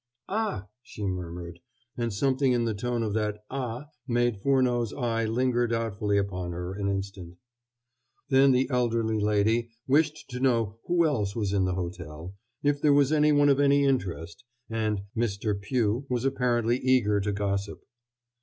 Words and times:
"Ah!" 0.29 0.65
she 0.81 1.05
murmured, 1.05 1.59
and 1.95 2.11
something 2.11 2.53
in 2.53 2.65
the 2.65 2.73
tone 2.73 3.03
of 3.03 3.13
that 3.13 3.37
"Ah!" 3.51 3.85
made 4.07 4.41
Furneaux's 4.41 4.91
eye 4.93 5.25
linger 5.25 5.67
doubtfully 5.67 6.17
upon 6.17 6.53
her 6.53 6.73
an 6.73 6.87
instant. 6.89 7.37
Then 8.27 8.51
the 8.51 8.67
elderly 8.71 9.19
lady 9.19 9.69
wished 9.85 10.27
to 10.31 10.39
know 10.39 10.79
who 10.87 11.05
else 11.05 11.35
was 11.35 11.53
in 11.53 11.65
the 11.65 11.75
hotel, 11.75 12.33
if 12.63 12.81
there 12.81 12.93
was 12.93 13.11
anyone 13.11 13.49
of 13.49 13.59
any 13.59 13.83
interest, 13.85 14.43
and 14.71 15.01
"Mr. 15.15 15.53
Pugh" 15.53 16.07
was 16.09 16.25
apparently 16.25 16.79
eager 16.79 17.19
to 17.21 17.31
gossip. 17.31 17.83